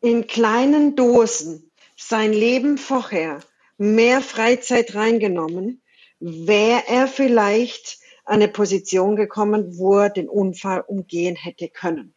in 0.00 0.26
kleinen 0.26 0.96
Dosen 0.96 1.70
sein 1.96 2.32
Leben 2.32 2.78
vorher 2.78 3.40
mehr 3.80 4.20
Freizeit 4.20 4.94
reingenommen, 4.94 5.80
wäre 6.20 6.82
er 6.86 7.08
vielleicht 7.08 7.98
an 8.26 8.34
eine 8.34 8.48
Position 8.48 9.16
gekommen, 9.16 9.78
wo 9.78 9.96
er 10.00 10.10
den 10.10 10.28
Unfall 10.28 10.84
umgehen 10.86 11.34
hätte 11.34 11.68
können. 11.68 12.12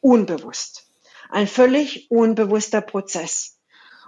Unbewusst. 0.00 0.86
Ein 1.28 1.46
völlig 1.46 2.10
unbewusster 2.10 2.80
Prozess. 2.80 3.58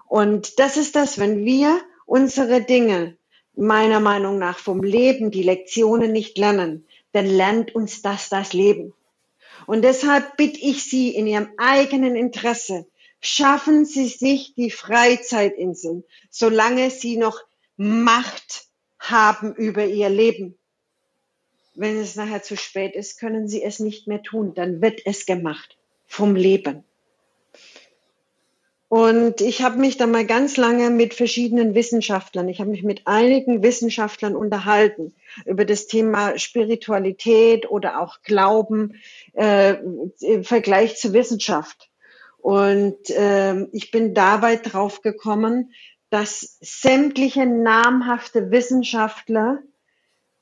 Und 0.08 0.58
das 0.58 0.78
ist 0.78 0.96
das, 0.96 1.18
wenn 1.18 1.44
wir 1.44 1.78
unsere 2.06 2.62
Dinge 2.62 3.18
meiner 3.54 4.00
Meinung 4.00 4.38
nach 4.38 4.58
vom 4.58 4.82
Leben, 4.82 5.30
die 5.30 5.42
Lektionen 5.42 6.10
nicht 6.10 6.38
lernen, 6.38 6.86
dann 7.12 7.26
lernt 7.26 7.74
uns 7.74 8.00
das 8.00 8.30
das 8.30 8.54
Leben. 8.54 8.94
Und 9.66 9.82
deshalb 9.82 10.38
bitte 10.38 10.58
ich 10.58 10.84
Sie 10.84 11.14
in 11.14 11.26
Ihrem 11.26 11.48
eigenen 11.58 12.16
Interesse, 12.16 12.86
schaffen 13.24 13.86
Sie 13.86 14.06
sich 14.06 14.54
die 14.54 14.70
Freizeitinseln, 14.70 16.04
solange 16.30 16.90
Sie 16.90 17.16
noch 17.16 17.40
Macht 17.76 18.68
haben 18.98 19.54
über 19.54 19.84
Ihr 19.86 20.10
Leben. 20.10 20.58
Wenn 21.74 21.98
es 21.98 22.14
nachher 22.14 22.42
zu 22.42 22.56
spät 22.56 22.94
ist, 22.94 23.18
können 23.18 23.48
Sie 23.48 23.62
es 23.62 23.80
nicht 23.80 24.06
mehr 24.06 24.22
tun. 24.22 24.54
Dann 24.54 24.80
wird 24.80 25.00
es 25.06 25.26
gemacht 25.26 25.76
vom 26.06 26.36
Leben. 26.36 26.84
Und 28.88 29.40
ich 29.40 29.62
habe 29.62 29.78
mich 29.78 29.96
da 29.96 30.06
mal 30.06 30.24
ganz 30.24 30.56
lange 30.56 30.90
mit 30.90 31.14
verschiedenen 31.14 31.74
Wissenschaftlern, 31.74 32.48
ich 32.48 32.60
habe 32.60 32.70
mich 32.70 32.84
mit 32.84 33.06
einigen 33.06 33.60
Wissenschaftlern 33.60 34.36
unterhalten 34.36 35.14
über 35.46 35.64
das 35.64 35.88
Thema 35.88 36.38
Spiritualität 36.38 37.68
oder 37.68 38.00
auch 38.00 38.22
Glauben 38.22 39.00
äh, 39.32 39.74
im 40.20 40.44
Vergleich 40.44 40.96
zur 40.96 41.12
Wissenschaft. 41.12 41.90
Und 42.44 42.98
ähm, 43.08 43.70
ich 43.72 43.90
bin 43.90 44.12
dabei 44.12 44.56
drauf 44.56 45.00
gekommen, 45.00 45.72
dass 46.10 46.58
sämtliche 46.60 47.46
namhafte 47.46 48.50
Wissenschaftler 48.50 49.62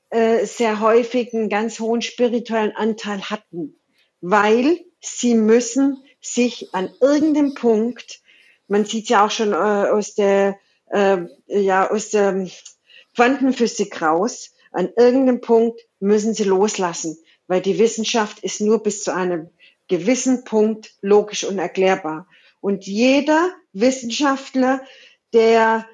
äh, 0.09 0.45
sehr 0.45 0.81
häufig 0.81 1.33
einen 1.33 1.47
ganz 1.47 1.79
hohen 1.79 2.01
spirituellen 2.01 2.75
Anteil 2.75 3.21
hatten, 3.29 3.79
weil 4.19 4.81
sie 4.99 5.33
müssen 5.33 6.03
sich 6.19 6.73
an 6.73 6.89
irgendeinem 6.99 7.53
Punkt, 7.53 8.19
man 8.67 8.83
sieht 8.83 9.07
ja 9.07 9.25
auch 9.25 9.31
schon 9.31 9.53
äh, 9.53 9.55
aus 9.55 10.13
der 10.13 10.57
äh, 10.91 11.19
ja 11.47 11.89
aus 11.89 12.09
der 12.09 12.49
Quantenphysik 13.15 14.01
raus, 14.01 14.51
an 14.73 14.89
irgendeinem 14.97 15.39
Punkt 15.39 15.79
müssen 16.01 16.33
sie 16.33 16.43
loslassen, 16.43 17.17
weil 17.47 17.61
die 17.61 17.79
Wissenschaft 17.79 18.39
ist 18.39 18.59
nur 18.59 18.83
bis 18.83 19.03
zu 19.03 19.13
einem 19.13 19.49
gewissen 19.97 20.43
Punkt 20.43 20.93
logisch 21.01 21.43
und 21.43 21.59
erklärbar. 21.59 22.27
Und 22.61 22.85
jeder 22.85 23.51
Wissenschaftler, 23.73 24.81
der 25.33 25.87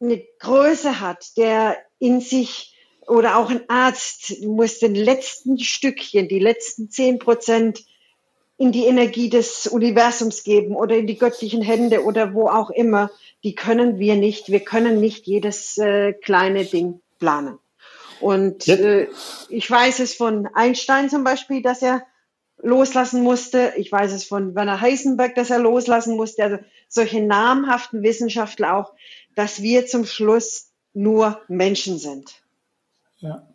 eine 0.00 0.22
Größe 0.40 1.00
hat, 1.00 1.36
der 1.36 1.76
in 1.98 2.20
sich 2.20 2.74
oder 3.06 3.36
auch 3.36 3.50
ein 3.50 3.68
Arzt 3.68 4.42
muss 4.42 4.80
den 4.80 4.94
letzten 4.94 5.58
Stückchen, 5.58 6.28
die 6.28 6.40
letzten 6.40 6.90
zehn 6.90 7.18
Prozent 7.18 7.84
in 8.58 8.72
die 8.72 8.86
Energie 8.86 9.28
des 9.28 9.66
Universums 9.66 10.42
geben 10.42 10.74
oder 10.74 10.96
in 10.96 11.06
die 11.06 11.18
göttlichen 11.18 11.62
Hände 11.62 12.04
oder 12.04 12.34
wo 12.34 12.48
auch 12.48 12.70
immer. 12.70 13.10
Die 13.44 13.54
können 13.54 13.98
wir 13.98 14.16
nicht. 14.16 14.50
Wir 14.50 14.60
können 14.60 14.98
nicht 15.00 15.26
jedes 15.26 15.78
äh, 15.78 16.14
kleine 16.14 16.64
Ding 16.64 17.00
planen. 17.18 17.58
Und 18.20 18.66
äh, 18.68 19.08
ich 19.48 19.70
weiß 19.70 20.00
es 20.00 20.14
von 20.14 20.48
Einstein 20.54 21.10
zum 21.10 21.22
Beispiel, 21.22 21.62
dass 21.62 21.82
er 21.82 22.02
loslassen 22.62 23.22
musste. 23.22 23.74
Ich 23.76 23.90
weiß 23.90 24.12
es 24.12 24.24
von 24.24 24.54
Werner 24.54 24.80
Heisenberg, 24.80 25.34
dass 25.34 25.50
er 25.50 25.58
loslassen 25.58 26.16
musste. 26.16 26.42
Also 26.42 26.58
solche 26.88 27.20
namhaften 27.20 28.02
Wissenschaftler 28.02 28.76
auch, 28.76 28.94
dass 29.34 29.62
wir 29.62 29.86
zum 29.86 30.04
Schluss 30.04 30.72
nur 30.92 31.40
Menschen 31.48 31.98
sind. 31.98 32.42
Ja. 33.18 33.46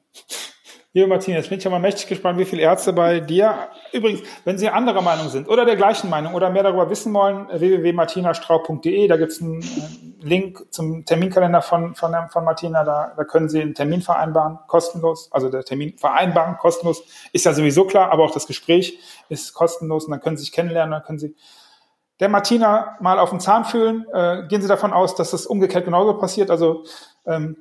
Liebe 0.94 1.08
Martina, 1.08 1.38
jetzt 1.38 1.48
bin 1.48 1.58
ich 1.58 1.64
ja 1.64 1.72
mal 1.72 1.80
mächtig 1.80 2.08
gespannt, 2.08 2.38
wie 2.38 2.44
viele 2.44 2.64
Ärzte 2.64 2.92
bei 2.92 3.22
dir, 3.22 3.70
übrigens, 3.94 4.24
wenn 4.44 4.58
Sie 4.58 4.68
anderer 4.68 5.02
Meinung 5.02 5.30
sind 5.30 5.48
oder 5.48 5.64
der 5.64 5.78
gleichen 5.78 6.10
Meinung 6.10 6.34
oder 6.34 6.50
mehr 6.50 6.64
darüber 6.64 6.90
wissen 6.90 7.14
wollen, 7.14 7.48
www.martinastrau.de, 7.48 9.08
da 9.08 9.16
gibt 9.16 9.32
es 9.32 9.42
einen 9.42 10.18
Link 10.22 10.66
zum 10.70 11.06
Terminkalender 11.06 11.62
von, 11.62 11.96
von, 11.96 12.14
von 12.30 12.44
Martina, 12.44 12.84
da, 12.84 13.14
da 13.16 13.24
können 13.24 13.48
Sie 13.48 13.62
einen 13.62 13.74
Termin 13.74 14.02
vereinbaren, 14.02 14.60
kostenlos. 14.68 15.32
Also 15.32 15.48
der 15.48 15.64
Termin 15.64 15.98
vereinbaren, 15.98 16.58
kostenlos, 16.58 17.04
ist 17.32 17.46
ja 17.46 17.54
sowieso 17.54 17.86
klar, 17.86 18.12
aber 18.12 18.26
auch 18.26 18.34
das 18.34 18.46
Gespräch 18.46 19.00
ist 19.30 19.54
kostenlos 19.54 20.04
und 20.04 20.12
dann 20.12 20.20
können 20.20 20.36
Sie 20.36 20.44
sich 20.44 20.52
kennenlernen, 20.52 20.92
dann 20.92 21.04
können 21.04 21.20
Sie 21.20 21.38
der 22.20 22.28
Martina 22.28 22.98
mal 23.00 23.18
auf 23.18 23.30
den 23.30 23.40
Zahn 23.40 23.64
fühlen. 23.64 24.06
Äh, 24.14 24.44
gehen 24.50 24.62
Sie 24.62 24.68
davon 24.68 24.92
aus, 24.92 25.16
dass 25.16 25.32
das 25.32 25.46
umgekehrt 25.46 25.86
genauso 25.86 26.18
passiert. 26.18 26.52
Also 26.52 26.84
ähm, 27.26 27.56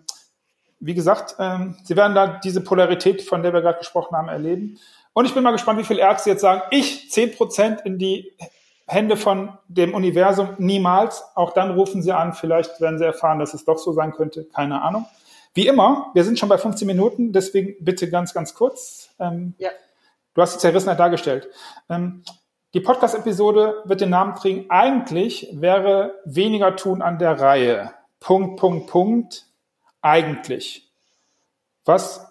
wie 0.81 0.95
gesagt, 0.95 1.37
ähm, 1.39 1.77
Sie 1.85 1.97
werden 1.97 2.15
da 2.15 2.41
diese 2.43 2.63
Polarität, 2.63 3.23
von 3.23 3.43
der 3.43 3.53
wir 3.53 3.61
gerade 3.61 3.79
gesprochen 3.79 4.17
haben, 4.17 4.29
erleben. 4.29 4.79
Und 5.13 5.27
ich 5.27 5.35
bin 5.35 5.43
mal 5.43 5.53
gespannt, 5.53 5.79
wie 5.79 5.85
viele 5.85 6.01
Ärzte 6.01 6.31
jetzt 6.31 6.41
sagen, 6.41 6.63
ich 6.71 7.11
zehn 7.11 7.33
Prozent 7.33 7.83
in 7.83 7.99
die 7.99 8.33
Hände 8.87 9.17
von 9.17 9.57
dem 9.69 9.95
Universum 9.95 10.49
niemals. 10.59 11.23
Auch 11.35 11.53
dann 11.53 11.73
rufen 11.73 12.03
Sie 12.03 12.13
an, 12.13 12.33
vielleicht 12.33 12.81
werden 12.81 12.99
Sie 12.99 13.05
erfahren, 13.05 13.39
dass 13.39 13.55
es 13.55 13.65
doch 13.65 13.79
so 13.79 13.93
sein 13.93 14.13
könnte. 14.13 14.45
Keine 14.45 14.83
Ahnung. 14.83 15.07
Wie 15.55 15.67
immer, 15.67 16.11
wir 16.15 16.25
sind 16.25 16.39
schon 16.39 16.49
bei 16.49 16.59
15 16.59 16.87
Minuten, 16.87 17.33
deswegen 17.33 17.75
bitte 17.85 18.09
ganz, 18.09 18.33
ganz 18.33 18.55
kurz. 18.55 19.11
Ähm, 19.19 19.55
ja. 19.59 19.71
Du 20.35 20.43
hast 20.43 20.55
die 20.55 20.59
Zerrissenheit 20.59 20.99
dargestellt. 20.99 21.49
Ähm, 21.89 22.23
die 22.73 22.81
Podcast-Episode 22.81 23.83
wird 23.85 24.01
den 24.01 24.11
Namen 24.11 24.35
kriegen. 24.35 24.71
Eigentlich 24.71 25.49
wäre 25.53 26.15
weniger 26.25 26.77
tun 26.77 27.03
an 27.03 27.19
der 27.19 27.41
Reihe. 27.41 27.93
Punkt, 28.21 28.61
Punkt, 28.61 28.87
Punkt. 28.87 29.50
Eigentlich. 30.03 30.91
Was 31.85 32.27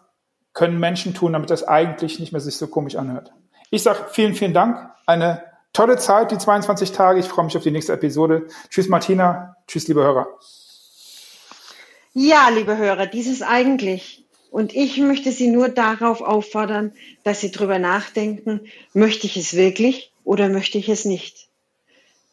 können 0.53 0.79
Menschen 0.79 1.13
tun, 1.13 1.33
damit 1.33 1.49
das 1.49 1.63
eigentlich 1.63 2.19
nicht 2.19 2.31
mehr 2.31 2.41
sich 2.41 2.57
so 2.57 2.67
komisch 2.67 2.95
anhört? 2.95 3.31
Ich 3.69 3.83
sage 3.83 4.07
vielen, 4.11 4.35
vielen 4.35 4.53
Dank. 4.53 4.89
Eine 5.05 5.43
tolle 5.73 5.97
Zeit, 5.97 6.31
die 6.31 6.38
22 6.38 6.91
Tage. 6.91 7.19
Ich 7.19 7.27
freue 7.27 7.45
mich 7.45 7.57
auf 7.57 7.63
die 7.63 7.71
nächste 7.71 7.93
Episode. 7.93 8.47
Tschüss, 8.69 8.89
Martina. 8.89 9.55
Tschüss, 9.67 9.88
liebe 9.88 10.01
Hörer. 10.01 10.27
Ja, 12.13 12.49
liebe 12.49 12.77
Hörer, 12.77 13.05
dieses 13.05 13.41
eigentlich. 13.41 14.25
Und 14.49 14.75
ich 14.75 14.97
möchte 14.97 15.31
Sie 15.31 15.47
nur 15.47 15.69
darauf 15.69 16.21
auffordern, 16.21 16.93
dass 17.23 17.41
Sie 17.41 17.51
drüber 17.51 17.77
nachdenken, 17.77 18.61
möchte 18.93 19.27
ich 19.27 19.38
es 19.38 19.55
wirklich 19.55 20.11
oder 20.23 20.49
möchte 20.49 20.79
ich 20.79 20.89
es 20.89 21.05
nicht? 21.05 21.49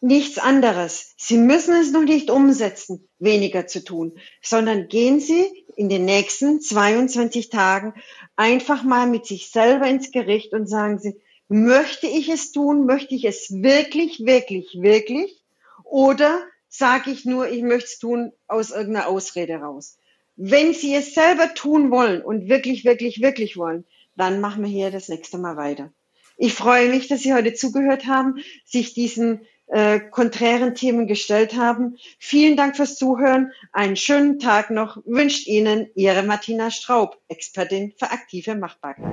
Nichts 0.07 0.39
anderes. 0.39 1.15
Sie 1.17 1.37
müssen 1.37 1.75
es 1.75 1.91
noch 1.91 2.05
nicht 2.05 2.31
umsetzen, 2.31 3.09
weniger 3.19 3.67
zu 3.67 3.83
tun, 3.83 4.17
sondern 4.41 4.87
gehen 4.87 5.19
Sie 5.19 5.65
in 5.75 5.89
den 5.89 6.05
nächsten 6.05 6.61
22 6.61 7.49
Tagen 7.49 7.93
einfach 8.37 8.85
mal 8.85 9.09
mit 9.09 9.27
sich 9.27 9.51
selber 9.51 9.89
ins 9.89 10.13
Gericht 10.13 10.53
und 10.53 10.69
sagen 10.69 11.01
Sie, 11.01 11.21
möchte 11.49 12.07
ich 12.07 12.29
es 12.29 12.53
tun? 12.53 12.87
Möchte 12.87 13.17
ich 13.17 13.25
es 13.25 13.51
wirklich, 13.51 14.21
wirklich, 14.25 14.79
wirklich? 14.81 15.43
Oder 15.83 16.41
sage 16.69 17.11
ich 17.11 17.25
nur, 17.25 17.49
ich 17.49 17.63
möchte 17.63 17.87
es 17.87 17.99
tun 17.99 18.31
aus 18.47 18.71
irgendeiner 18.71 19.09
Ausrede 19.09 19.57
raus? 19.57 19.99
Wenn 20.37 20.73
Sie 20.73 20.95
es 20.95 21.15
selber 21.15 21.53
tun 21.53 21.91
wollen 21.91 22.23
und 22.23 22.49
wirklich, 22.49 22.85
wirklich, 22.85 23.23
wirklich 23.23 23.57
wollen, 23.57 23.85
dann 24.15 24.41
machen 24.41 24.63
wir 24.63 24.71
hier 24.71 24.93
das 24.93 25.09
nächste 25.09 25.39
Mal 25.39 25.57
weiter. 25.57 25.93
Ich 26.39 26.55
freue 26.55 26.91
mich, 26.91 27.09
dass 27.09 27.23
Sie 27.23 27.35
heute 27.35 27.55
zugehört 27.55 28.07
haben, 28.07 28.37
sich 28.65 28.95
diesen 28.95 29.41
äh, 29.69 30.01
konträren 30.01 30.75
Themen 30.75 31.07
gestellt 31.07 31.57
haben. 31.57 31.97
Vielen 32.19 32.57
Dank 32.57 32.77
fürs 32.77 32.97
Zuhören. 32.97 33.53
Einen 33.73 33.97
schönen 33.97 34.39
Tag 34.39 34.71
noch 34.71 34.99
wünscht 35.05 35.47
Ihnen 35.47 35.89
Ihre 35.95 36.23
Martina 36.23 36.71
Straub, 36.71 37.19
Expertin 37.29 37.93
für 37.99 38.11
aktive 38.11 38.55
Machbarkeit. 38.55 39.05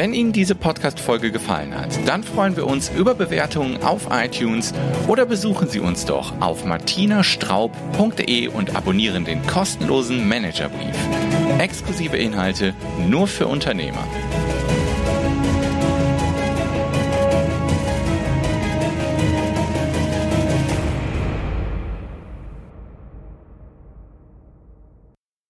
Wenn 0.00 0.14
Ihnen 0.14 0.32
diese 0.32 0.54
Podcast-Folge 0.54 1.30
gefallen 1.30 1.78
hat, 1.78 1.90
dann 2.06 2.24
freuen 2.24 2.56
wir 2.56 2.66
uns 2.66 2.90
über 2.96 3.14
Bewertungen 3.14 3.82
auf 3.82 4.08
iTunes 4.10 4.72
oder 5.08 5.26
besuchen 5.26 5.68
Sie 5.68 5.80
uns 5.80 6.06
doch 6.06 6.40
auf 6.40 6.64
martinastraub.de 6.64 8.48
und 8.48 8.76
abonnieren 8.76 9.26
den 9.26 9.46
kostenlosen 9.46 10.26
Managerbrief. 10.26 10.96
Exklusive 11.58 12.16
Inhalte 12.16 12.74
nur 13.08 13.26
für 13.26 13.46
Unternehmer. 13.46 14.06